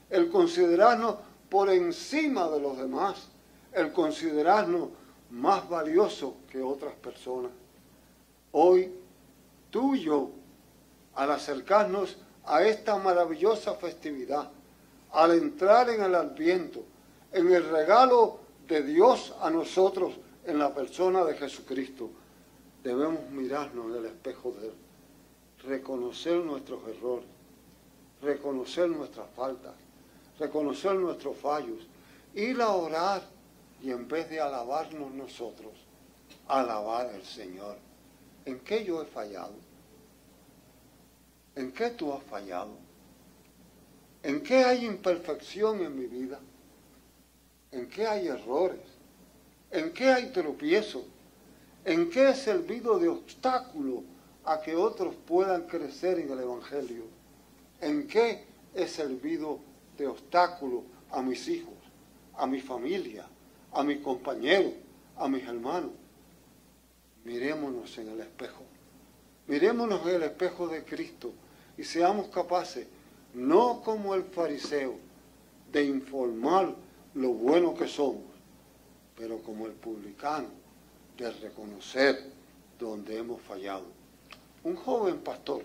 El 0.08 0.30
considerarnos 0.30 1.16
por 1.48 1.68
encima 1.70 2.48
de 2.48 2.60
los 2.60 2.78
demás. 2.78 3.28
El 3.72 3.92
considerarnos 3.92 4.90
más 5.30 5.68
valioso 5.68 6.36
que 6.50 6.62
otras 6.62 6.94
personas. 6.94 7.52
Hoy, 8.52 8.92
tú 9.70 9.94
y 9.94 10.00
yo, 10.00 10.30
al 11.14 11.30
acercarnos 11.30 12.16
a 12.44 12.62
esta 12.62 12.96
maravillosa 12.96 13.74
festividad, 13.74 14.50
al 15.12 15.32
entrar 15.32 15.90
en 15.90 16.02
el 16.02 16.14
adviento, 16.14 16.82
en 17.32 17.52
el 17.52 17.68
regalo 17.68 18.40
de 18.66 18.82
Dios 18.82 19.34
a 19.40 19.50
nosotros 19.50 20.14
en 20.44 20.58
la 20.58 20.74
persona 20.74 21.24
de 21.24 21.34
Jesucristo, 21.34 22.10
debemos 22.82 23.28
mirarnos 23.30 23.86
en 23.86 23.96
el 23.96 24.06
espejo 24.06 24.52
de 24.52 24.68
Él, 24.68 24.74
reconocer 25.64 26.36
nuestros 26.36 26.80
errores, 26.88 27.26
reconocer 28.22 28.88
nuestras 28.88 29.28
faltas, 29.36 29.74
reconocer 30.38 30.94
nuestros 30.94 31.36
fallos, 31.36 31.86
ir 32.34 32.60
a 32.62 32.70
orar 32.70 33.22
y 33.82 33.90
en 33.90 34.08
vez 34.08 34.28
de 34.28 34.40
alabarnos 34.40 35.12
nosotros, 35.12 35.72
alabar 36.46 37.06
al 37.06 37.24
Señor. 37.24 37.76
¿En 38.44 38.60
qué 38.60 38.84
yo 38.84 39.02
he 39.02 39.06
fallado? 39.06 39.54
¿En 41.54 41.72
qué 41.72 41.90
tú 41.90 42.12
has 42.12 42.22
fallado? 42.24 42.72
¿En 44.22 44.42
qué 44.42 44.64
hay 44.64 44.84
imperfección 44.84 45.80
en 45.82 45.98
mi 45.98 46.06
vida? 46.06 46.40
¿En 47.70 47.88
qué 47.88 48.06
hay 48.06 48.28
errores? 48.28 48.80
¿En 49.70 49.92
qué 49.92 50.10
hay 50.10 50.30
tropiezo? 50.30 51.04
¿En 51.84 52.10
qué 52.10 52.30
he 52.30 52.34
servido 52.34 52.98
de 52.98 53.08
obstáculo 53.08 54.02
a 54.44 54.60
que 54.60 54.74
otros 54.74 55.14
puedan 55.26 55.66
crecer 55.66 56.18
en 56.18 56.30
el 56.30 56.40
Evangelio? 56.40 57.04
¿En 57.80 58.08
qué 58.08 58.44
he 58.74 58.86
servido 58.86 59.60
de 59.96 60.06
obstáculo 60.06 60.84
a 61.10 61.22
mis 61.22 61.48
hijos, 61.48 61.74
a 62.34 62.46
mi 62.46 62.60
familia, 62.60 63.26
a 63.78 63.84
mis 63.84 63.98
compañeros, 64.00 64.72
a 65.16 65.28
mis 65.28 65.44
hermanos. 65.44 65.92
Mirémonos 67.24 67.96
en 67.98 68.08
el 68.08 68.20
espejo. 68.20 68.64
Mirémonos 69.46 70.04
en 70.04 70.16
el 70.16 70.22
espejo 70.24 70.66
de 70.66 70.84
Cristo 70.84 71.32
y 71.76 71.84
seamos 71.84 72.26
capaces, 72.26 72.88
no 73.34 73.80
como 73.82 74.16
el 74.16 74.24
fariseo, 74.24 74.96
de 75.70 75.84
informar 75.84 76.74
lo 77.14 77.28
bueno 77.28 77.72
que 77.72 77.86
somos, 77.86 78.24
pero 79.16 79.38
como 79.42 79.66
el 79.66 79.74
publicano, 79.74 80.48
de 81.16 81.30
reconocer 81.30 82.32
donde 82.80 83.16
hemos 83.16 83.40
fallado. 83.42 83.84
Un 84.64 84.74
joven 84.74 85.18
pastor 85.18 85.62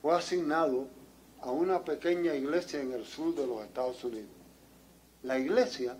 fue 0.00 0.14
asignado 0.14 0.86
a 1.40 1.50
una 1.50 1.82
pequeña 1.84 2.32
iglesia 2.32 2.80
en 2.80 2.92
el 2.92 3.04
sur 3.04 3.34
de 3.34 3.44
los 3.44 3.64
Estados 3.64 4.04
Unidos. 4.04 4.30
La 5.24 5.36
iglesia 5.36 5.96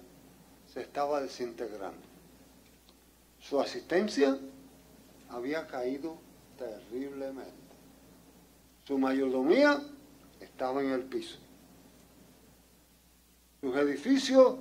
se 0.72 0.80
estaba 0.80 1.20
desintegrando. 1.20 2.00
Su 3.38 3.60
asistencia 3.60 4.38
había 5.28 5.66
caído 5.66 6.16
terriblemente. 6.56 7.52
Su 8.86 8.98
mayordomía 8.98 9.82
estaba 10.40 10.82
en 10.82 10.90
el 10.90 11.02
piso. 11.02 11.38
Sus 13.60 13.76
edificios 13.76 14.56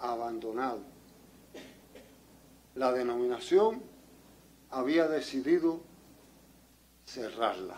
abandonados. 0.00 0.82
La 2.74 2.92
denominación 2.92 3.82
había 4.70 5.08
decidido 5.08 5.80
cerrarla, 7.06 7.76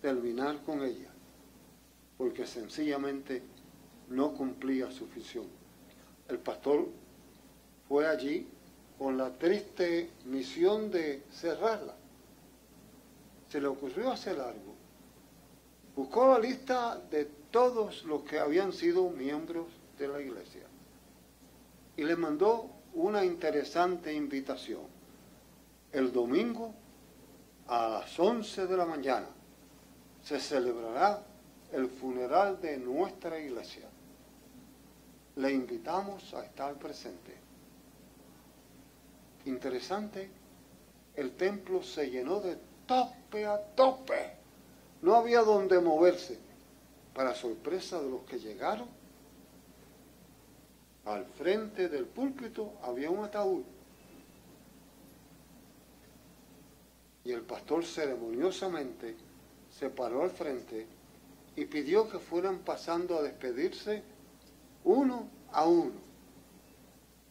terminar 0.00 0.62
con 0.62 0.84
ella, 0.84 1.10
porque 2.18 2.46
sencillamente 2.46 3.42
no 4.10 4.34
cumplía 4.34 4.90
su 4.90 5.06
función 5.06 5.61
el 6.28 6.38
pastor 6.38 6.88
fue 7.88 8.06
allí 8.06 8.46
con 8.98 9.18
la 9.18 9.30
triste 9.30 10.10
misión 10.26 10.90
de 10.90 11.24
cerrarla. 11.32 11.94
Se 13.48 13.60
le 13.60 13.66
ocurrió 13.66 14.10
hacer 14.10 14.40
algo. 14.40 14.74
Buscó 15.94 16.28
la 16.28 16.38
lista 16.38 16.98
de 17.10 17.26
todos 17.50 18.04
los 18.04 18.22
que 18.22 18.38
habían 18.38 18.72
sido 18.72 19.10
miembros 19.10 19.66
de 19.98 20.08
la 20.08 20.20
iglesia 20.20 20.62
y 21.96 22.04
le 22.04 22.16
mandó 22.16 22.70
una 22.94 23.24
interesante 23.24 24.14
invitación. 24.14 24.82
El 25.92 26.12
domingo 26.12 26.72
a 27.66 27.88
las 27.88 28.18
11 28.18 28.66
de 28.66 28.76
la 28.76 28.86
mañana 28.86 29.28
se 30.22 30.40
celebrará 30.40 31.22
el 31.72 31.88
funeral 31.88 32.60
de 32.60 32.78
nuestra 32.78 33.38
iglesia 33.38 33.91
le 35.36 35.52
invitamos 35.52 36.34
a 36.34 36.44
estar 36.44 36.74
presente. 36.74 37.34
Interesante, 39.46 40.30
el 41.16 41.32
templo 41.36 41.82
se 41.82 42.10
llenó 42.10 42.40
de 42.40 42.58
tope 42.86 43.46
a 43.46 43.58
tope. 43.74 44.36
No 45.02 45.16
había 45.16 45.40
donde 45.40 45.80
moverse. 45.80 46.38
Para 47.14 47.34
sorpresa 47.34 48.00
de 48.00 48.08
los 48.08 48.22
que 48.22 48.38
llegaron, 48.38 48.88
al 51.04 51.26
frente 51.26 51.88
del 51.88 52.06
púlpito 52.06 52.72
había 52.82 53.10
un 53.10 53.24
ataúd. 53.24 53.64
Y 57.24 57.32
el 57.32 57.42
pastor 57.42 57.84
ceremoniosamente 57.84 59.14
se 59.70 59.90
paró 59.90 60.22
al 60.22 60.30
frente 60.30 60.86
y 61.54 61.66
pidió 61.66 62.08
que 62.08 62.18
fueran 62.18 62.60
pasando 62.60 63.18
a 63.18 63.22
despedirse 63.22 64.02
uno 64.84 65.28
a 65.52 65.66
uno, 65.66 65.92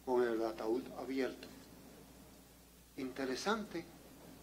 con 0.04 0.22
el 0.22 0.44
ataúd 0.44 0.82
abierto. 0.98 1.48
Interesante 2.96 3.84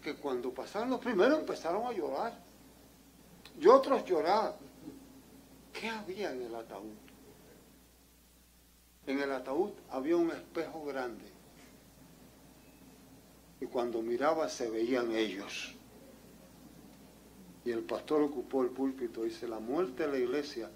que 0.02 0.16
cuando 0.16 0.54
pasaron 0.54 0.90
los 0.90 1.00
primeros 1.00 1.40
empezaron 1.40 1.86
a 1.86 1.92
llorar 1.92 2.34
y 3.60 3.68
otros 3.68 4.06
lloraban. 4.06 4.54
¿Qué 5.74 5.90
había 5.90 6.32
en 6.32 6.42
el 6.44 6.56
ataúd? 6.56 6.96
En 9.06 9.20
el 9.20 9.32
ataúd 9.32 9.72
había 9.90 10.18
un 10.18 10.32
espejo 10.32 10.86
grande 10.86 11.40
y 13.62 13.66
cuando 13.66 14.02
miraba 14.02 14.50
se 14.50 14.70
veían 14.70 15.12
ellos. 15.12 15.76
Y 17.66 17.72
el 17.72 17.84
pastor 17.84 18.22
ocupó 18.22 18.64
el 18.64 18.70
púlpito 18.70 19.26
y 19.26 19.30
dice, 19.30 19.48
la 19.48 19.60
muerte 19.60 20.04
de 20.04 20.12
la 20.12 20.18
iglesia 20.18 20.70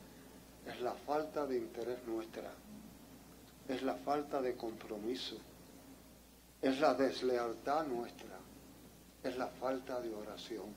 es 0.65 0.81
la 0.81 0.93
falta 0.93 1.45
de 1.45 1.57
interés 1.57 1.99
nuestra, 2.07 2.51
es 3.67 3.83
la 3.83 3.95
falta 3.95 4.41
de 4.41 4.55
compromiso, 4.55 5.37
es 6.61 6.79
la 6.79 6.93
deslealtad 6.93 7.85
nuestra, 7.87 8.37
es 9.23 9.37
la 9.37 9.47
falta 9.47 9.99
de 9.99 10.13
oración. 10.13 10.67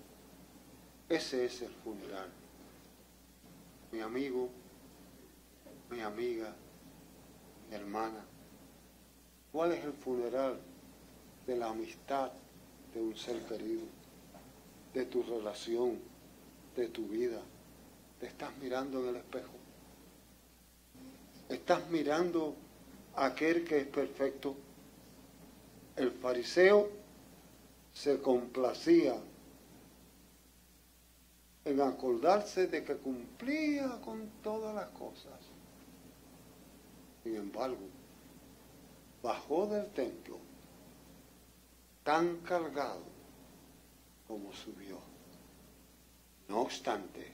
Ese 1.09 1.45
es 1.45 1.63
el 1.63 1.73
funeral. 1.73 2.29
Mi 3.93 4.01
amigo, 4.01 4.49
mi 5.91 6.01
amiga, 6.01 6.53
mi 7.69 7.77
hermana, 7.77 8.25
¿cuál 9.53 9.73
es 9.73 9.85
el 9.85 9.93
funeral 9.93 10.59
de 11.47 11.57
la 11.57 11.69
amistad 11.69 12.33
de 12.93 13.01
un 13.01 13.17
ser 13.17 13.45
querido, 13.47 13.85
de 14.93 15.05
tu 15.07 15.23
relación, 15.23 15.99
de 16.75 16.89
tu 16.89 17.07
vida? 17.07 17.41
¿Te 18.19 18.27
estás 18.27 18.57
mirando 18.59 19.01
en 19.01 19.09
el 19.11 19.17
espejo? 19.17 19.56
¿Estás 21.49 21.89
mirando 21.91 22.55
a 23.15 23.27
aquel 23.27 23.65
que 23.65 23.79
es 23.79 23.87
perfecto? 23.87 24.57
El 25.95 26.11
fariseo 26.11 26.91
se 27.93 28.21
complacía 28.21 29.15
en 31.65 31.81
acordarse 31.81 32.67
de 32.67 32.85
que 32.85 32.97
cumplía 32.97 34.01
con 34.05 34.29
todas 34.43 34.75
las 34.75 34.89
cosas. 34.89 35.41
Sin 37.23 37.37
embargo, 37.37 37.89
bajó 39.23 39.67
del 39.67 39.87
templo 39.91 40.39
tan 42.03 42.39
cargado 42.39 43.03
como 44.27 44.53
subió. 44.53 44.99
No 46.49 46.61
obstante, 46.61 47.33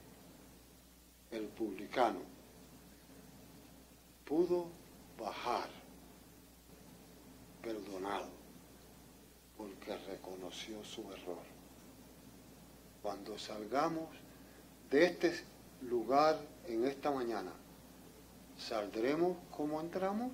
el 1.31 1.45
publicano 1.49 2.32
pudo 4.33 4.67
bajar 5.19 5.69
perdonado 7.61 8.31
porque 9.59 9.95
reconoció 10.09 10.83
su 10.83 11.03
error. 11.13 11.45
Cuando 13.03 13.39
salgamos 13.39 14.09
de 14.91 15.05
este 15.05 15.39
lugar 15.83 16.41
en 16.67 16.87
esta 16.87 17.11
mañana, 17.11 17.53
¿saldremos 18.57 19.37
como 19.55 19.79
entramos? 19.83 20.33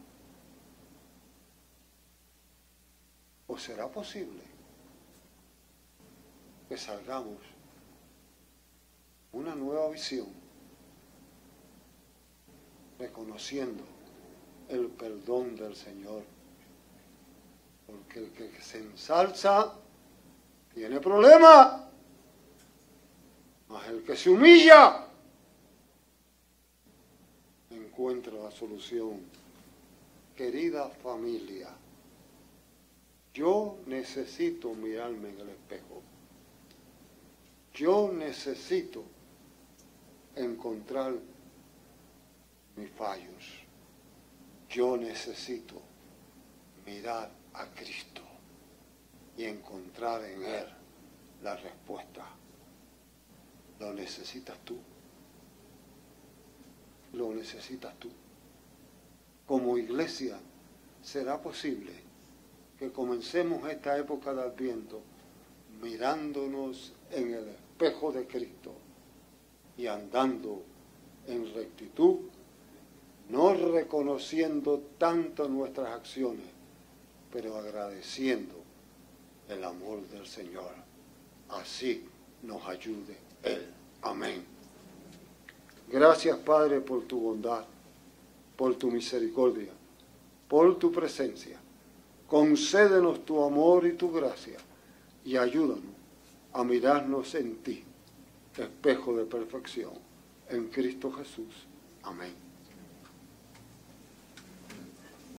¿O 3.49 3.59
será 3.59 3.89
posible 3.89 4.45
que 6.69 6.77
salgamos 6.77 7.39
una 9.33 9.57
nueva 9.57 9.91
visión, 9.91 10.38
reconociendo 12.99 13.85
el 14.69 14.87
perdón 14.89 15.57
del 15.57 15.75
Señor? 15.75 16.23
Porque 17.87 18.19
el 18.21 18.31
que 18.31 18.61
se 18.61 18.79
ensalza 18.79 19.75
tiene 20.75 21.01
problemas. 21.01 21.83
Mas 23.69 23.89
el 23.89 24.03
que 24.03 24.17
se 24.17 24.31
humilla 24.31 25.09
encuentra 27.71 28.35
la 28.35 28.51
solución. 28.51 29.21
Querida 30.37 30.89
familia, 30.89 31.69
yo 33.35 33.77
necesito 33.87 34.73
mirarme 34.73 35.31
en 35.31 35.41
el 35.41 35.49
espejo. 35.49 36.01
Yo 37.75 38.13
necesito 38.13 39.03
encontrar 40.37 41.15
mis 42.79 42.91
fallos. 42.91 43.65
Yo 44.69 44.97
necesito 44.97 45.75
mirar 46.87 47.31
a 47.55 47.67
Cristo 47.67 48.23
y 49.37 49.45
encontrar 49.45 50.25
en 50.25 50.45
Él 50.45 50.67
la 51.43 51.57
respuesta. 51.57 52.25
Lo 53.81 53.93
necesitas 53.93 54.59
tú. 54.65 54.77
Lo 57.13 57.33
necesitas 57.33 57.95
tú. 57.99 58.11
Como 59.47 59.79
iglesia, 59.79 60.39
será 61.03 61.41
posible 61.41 61.93
que 62.79 62.93
comencemos 62.93 63.69
esta 63.69 63.97
época 63.97 64.35
de 64.35 64.43
Adviento 64.43 65.01
mirándonos 65.81 66.93
en 67.11 67.35
el 67.35 67.49
espejo 67.49 68.13
de 68.13 68.27
Cristo 68.27 68.73
y 69.77 69.87
andando 69.87 70.63
en 71.27 71.55
rectitud, 71.55 72.17
no 73.31 73.53
reconociendo 73.53 74.83
tanto 74.99 75.49
nuestras 75.49 75.95
acciones, 75.95 76.47
pero 77.33 77.57
agradeciendo 77.57 78.55
el 79.49 79.65
amor 79.65 80.07
del 80.09 80.27
Señor. 80.27 80.73
Así 81.51 82.05
nos 82.43 82.67
ayude 82.67 83.17
Él. 83.43 83.67
Amén. 84.03 84.45
Gracias 85.89 86.37
Padre 86.39 86.81
por 86.81 87.05
tu 87.05 87.21
bondad, 87.21 87.65
por 88.57 88.75
tu 88.77 88.91
misericordia, 88.91 89.73
por 90.49 90.79
tu 90.79 90.93
presencia. 90.93 91.59
Concédenos 92.27 93.25
tu 93.25 93.43
amor 93.43 93.87
y 93.87 93.95
tu 93.95 94.13
gracia 94.13 94.59
y 95.25 95.37
ayúdanos 95.37 95.97
a 96.53 96.65
mirarnos 96.65 97.35
en 97.35 97.57
ti, 97.57 97.85
espejo 98.57 99.17
de 99.17 99.25
perfección, 99.25 99.93
en 100.49 100.69
Cristo 100.69 101.11
Jesús. 101.13 101.67
Amén. 102.03 102.48